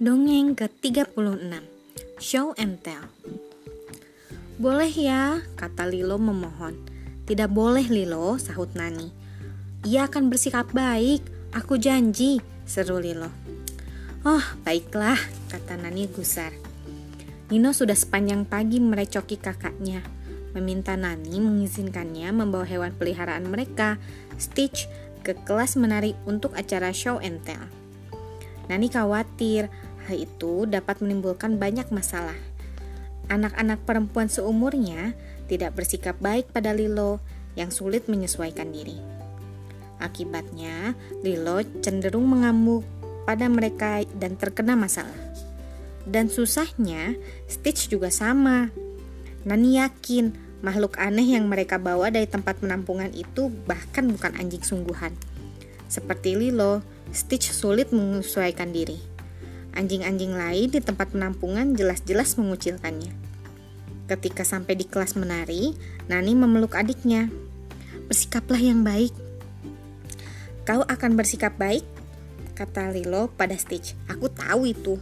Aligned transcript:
Dongeng 0.00 0.56
ke-36 0.56 1.12
Show 2.16 2.56
and 2.56 2.80
Tell. 2.80 3.04
Boleh 4.56 4.88
ya, 4.88 5.44
kata 5.60 5.84
Lilo 5.84 6.16
memohon. 6.16 6.72
Tidak 7.28 7.52
boleh 7.52 7.84
Lilo, 7.84 8.40
sahut 8.40 8.72
Nani. 8.72 9.12
Ia 9.84 10.08
akan 10.08 10.32
bersikap 10.32 10.72
baik, 10.72 11.20
aku 11.52 11.76
janji, 11.76 12.40
seru 12.64 12.96
Lilo. 12.96 13.28
Oh, 14.24 14.40
baiklah, 14.64 15.20
kata 15.52 15.76
Nani 15.76 16.08
gusar. 16.08 16.56
Nino 17.52 17.76
sudah 17.76 17.92
sepanjang 17.92 18.48
pagi 18.48 18.80
merecoki 18.80 19.36
kakaknya. 19.36 20.00
Meminta 20.56 20.96
Nani 20.96 21.44
mengizinkannya 21.44 22.32
membawa 22.32 22.64
hewan 22.64 22.96
peliharaan 22.96 23.44
mereka, 23.44 24.00
Stitch, 24.40 24.88
ke 25.20 25.36
kelas 25.44 25.76
menari 25.76 26.16
untuk 26.24 26.56
acara 26.56 26.88
show 26.88 27.20
and 27.20 27.44
tell. 27.44 27.68
Nani 28.70 28.86
khawatir 28.86 29.66
hal 30.06 30.16
itu 30.16 30.64
dapat 30.64 31.02
menimbulkan 31.04 31.60
banyak 31.60 31.88
masalah. 31.92 32.36
Anak-anak 33.30 33.84
perempuan 33.86 34.26
seumurnya 34.26 35.14
tidak 35.46 35.78
bersikap 35.78 36.18
baik 36.18 36.50
pada 36.50 36.74
Lilo 36.74 37.22
yang 37.54 37.70
sulit 37.70 38.06
menyesuaikan 38.06 38.70
diri. 38.70 38.98
Akibatnya, 40.00 40.96
Lilo 41.20 41.60
cenderung 41.84 42.26
mengamuk 42.26 42.82
pada 43.28 43.46
mereka 43.46 44.02
dan 44.16 44.34
terkena 44.34 44.74
masalah. 44.74 45.14
Dan 46.08 46.32
susahnya, 46.32 47.14
Stitch 47.46 47.92
juga 47.92 48.08
sama. 48.08 48.72
Nani 49.44 49.78
yakin 49.78 50.32
makhluk 50.64 50.96
aneh 50.96 51.36
yang 51.36 51.48
mereka 51.48 51.76
bawa 51.76 52.08
dari 52.08 52.28
tempat 52.28 52.60
penampungan 52.60 53.12
itu 53.12 53.52
bahkan 53.68 54.08
bukan 54.08 54.32
anjing 54.36 54.64
sungguhan. 54.64 55.12
Seperti 55.86 56.34
Lilo, 56.34 56.80
Stitch 57.12 57.52
sulit 57.52 57.92
menyesuaikan 57.92 58.72
diri. 58.72 59.19
Anjing-anjing 59.74 60.34
lain 60.34 60.68
di 60.70 60.80
tempat 60.82 61.14
penampungan 61.14 61.78
jelas-jelas 61.78 62.34
mengucilkannya. 62.40 63.14
Ketika 64.10 64.42
sampai 64.42 64.74
di 64.74 64.90
kelas 64.90 65.14
menari, 65.14 65.78
Nani 66.10 66.34
memeluk 66.34 66.74
adiknya. 66.74 67.30
Bersikaplah 68.10 68.58
yang 68.58 68.82
baik. 68.82 69.14
Kau 70.66 70.82
akan 70.82 71.14
bersikap 71.14 71.54
baik? 71.54 71.86
Kata 72.58 72.90
Lilo 72.90 73.30
pada 73.30 73.54
Stitch. 73.54 73.94
Aku 74.10 74.26
tahu 74.26 74.66
itu. 74.66 74.98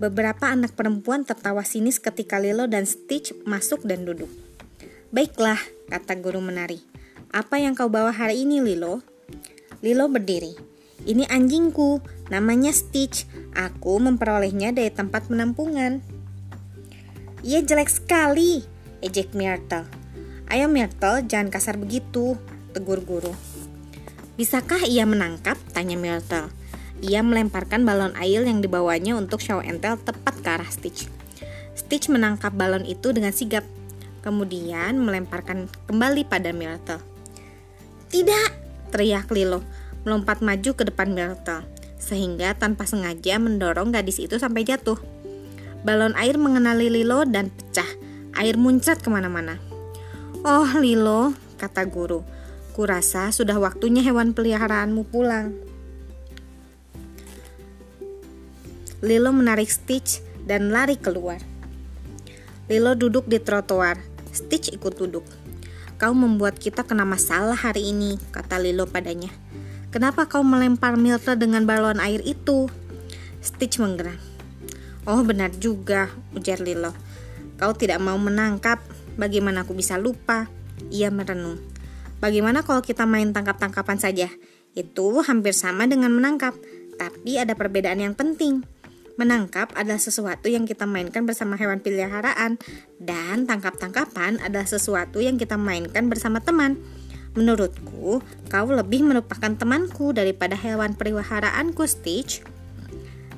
Beberapa 0.00 0.48
anak 0.52 0.76
perempuan 0.76 1.24
tertawa 1.24 1.64
sinis 1.64 2.00
ketika 2.00 2.36
Lilo 2.36 2.68
dan 2.68 2.84
Stitch 2.84 3.32
masuk 3.48 3.84
dan 3.84 4.04
duduk. 4.04 4.28
Baiklah, 5.12 5.60
kata 5.88 6.16
guru 6.20 6.44
menari. 6.44 6.80
Apa 7.32 7.60
yang 7.60 7.72
kau 7.72 7.88
bawa 7.88 8.12
hari 8.12 8.44
ini, 8.44 8.60
Lilo? 8.60 9.00
Lilo 9.80 10.08
berdiri. 10.12 10.69
Ini 11.08 11.24
anjingku, 11.32 12.04
namanya 12.28 12.70
Stitch. 12.76 13.24
Aku 13.56 13.96
memperolehnya 13.96 14.70
dari 14.76 14.92
tempat 14.92 15.32
penampungan. 15.32 16.04
Ia 17.40 17.64
jelek 17.64 17.88
sekali, 17.88 18.60
ejek 19.00 19.32
Myrtle. 19.32 19.88
Ayo 20.52 20.68
Myrtle, 20.68 21.24
jangan 21.24 21.48
kasar 21.48 21.80
begitu, 21.80 22.36
tegur 22.76 23.00
guru. 23.00 23.32
Bisakah 24.36 24.84
ia 24.84 25.08
menangkap? 25.08 25.56
Tanya 25.72 25.96
Myrtle. 25.96 26.52
Ia 27.00 27.24
melemparkan 27.24 27.88
balon 27.88 28.12
air 28.20 28.44
yang 28.44 28.60
dibawanya 28.60 29.16
untuk 29.16 29.40
show 29.40 29.64
and 29.64 29.80
tell 29.80 29.96
tepat 29.96 30.36
ke 30.44 30.48
arah 30.52 30.68
Stitch. 30.68 31.08
Stitch 31.72 32.12
menangkap 32.12 32.52
balon 32.52 32.84
itu 32.84 33.08
dengan 33.16 33.32
sigap, 33.32 33.64
kemudian 34.20 35.00
melemparkan 35.00 35.64
kembali 35.88 36.28
pada 36.28 36.52
Myrtle. 36.52 37.00
Tidak, 38.12 38.50
teriak 38.92 39.32
Lilo, 39.32 39.64
melompat 40.04 40.40
maju 40.40 40.70
ke 40.72 40.82
depan 40.86 41.12
Myrtle, 41.12 41.66
sehingga 42.00 42.56
tanpa 42.56 42.88
sengaja 42.88 43.36
mendorong 43.36 43.92
gadis 43.92 44.18
itu 44.18 44.40
sampai 44.40 44.64
jatuh. 44.64 44.96
Balon 45.84 46.12
air 46.16 46.36
mengenali 46.36 46.92
Lilo 46.92 47.24
dan 47.24 47.48
pecah, 47.48 47.88
air 48.36 48.56
muncrat 48.60 49.00
ke 49.00 49.08
mana-mana. 49.08 49.56
Oh 50.40 50.68
Lilo, 50.80 51.36
kata 51.60 51.84
guru, 51.88 52.24
kurasa 52.72 53.28
sudah 53.32 53.56
waktunya 53.60 54.00
hewan 54.00 54.32
peliharaanmu 54.32 55.08
pulang. 55.08 55.52
Lilo 59.00 59.32
menarik 59.32 59.72
Stitch 59.72 60.20
dan 60.44 60.68
lari 60.68 61.00
keluar. 61.00 61.40
Lilo 62.68 62.92
duduk 62.92 63.24
di 63.24 63.40
trotoar, 63.40 63.96
Stitch 64.32 64.72
ikut 64.72 64.96
duduk. 65.00 65.24
Kau 65.96 66.12
membuat 66.16 66.56
kita 66.56 66.84
kena 66.84 67.04
masalah 67.04 67.56
hari 67.56 67.92
ini, 67.92 68.16
kata 68.32 68.60
Lilo 68.60 68.88
padanya. 68.88 69.32
Kenapa 69.90 70.30
kau 70.30 70.46
melempar 70.46 70.94
Myrtle 70.94 71.34
dengan 71.34 71.66
balon 71.66 71.98
air 71.98 72.22
itu? 72.22 72.70
Stitch 73.42 73.82
menggeram. 73.82 74.14
Oh 75.02 75.26
benar 75.26 75.50
juga, 75.58 76.14
ujar 76.30 76.62
Lilo. 76.62 76.94
Kau 77.58 77.74
tidak 77.74 77.98
mau 77.98 78.14
menangkap, 78.14 78.78
bagaimana 79.18 79.66
aku 79.66 79.74
bisa 79.74 79.98
lupa? 79.98 80.46
Ia 80.94 81.10
merenung. 81.10 81.58
Bagaimana 82.22 82.62
kalau 82.62 82.86
kita 82.86 83.02
main 83.02 83.34
tangkap-tangkapan 83.34 83.98
saja? 83.98 84.30
Itu 84.78 85.26
hampir 85.26 85.58
sama 85.58 85.90
dengan 85.90 86.14
menangkap, 86.14 86.54
tapi 86.94 87.42
ada 87.42 87.58
perbedaan 87.58 87.98
yang 87.98 88.14
penting. 88.14 88.62
Menangkap 89.18 89.74
adalah 89.74 89.98
sesuatu 89.98 90.46
yang 90.46 90.70
kita 90.70 90.86
mainkan 90.86 91.26
bersama 91.26 91.58
hewan 91.58 91.82
peliharaan 91.82 92.62
dan 93.02 93.42
tangkap-tangkapan 93.42 94.38
adalah 94.38 94.70
sesuatu 94.70 95.18
yang 95.18 95.34
kita 95.34 95.58
mainkan 95.58 96.06
bersama 96.06 96.38
teman. 96.38 96.78
Menurutku, 97.38 98.18
kau 98.50 98.68
lebih 98.74 99.06
merupakan 99.06 99.54
temanku 99.54 100.10
daripada 100.10 100.58
hewan 100.58 100.98
peliharaanku, 100.98 101.86
Stitch. 101.86 102.42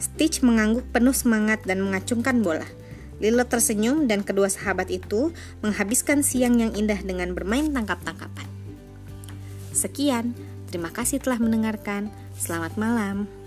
Stitch 0.01 0.41
mengangguk 0.41 0.89
penuh 0.91 1.13
semangat 1.13 1.61
dan 1.69 1.85
mengacungkan 1.85 2.41
bola. 2.41 2.65
Lilo 3.21 3.45
tersenyum 3.47 4.09
dan 4.09 4.25
kedua 4.25 4.49
sahabat 4.49 4.91
itu 4.91 5.31
menghabiskan 5.61 6.25
siang 6.25 6.59
yang 6.59 6.73
indah 6.75 6.99
dengan 7.05 7.37
bermain 7.37 7.71
tangkap-tangkapan. 7.71 8.49
Sekian, 9.71 10.35
terima 10.73 10.91
kasih 10.91 11.21
telah 11.21 11.39
mendengarkan. 11.39 12.11
Selamat 12.35 12.75
malam. 12.81 13.42